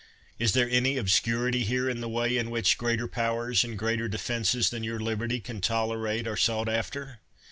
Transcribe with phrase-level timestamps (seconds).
[0.39, 4.07] Is there any obscu rity here in the way in which greater powers and greater
[4.07, 7.19] defenses than your liberty can tolerate are sought after?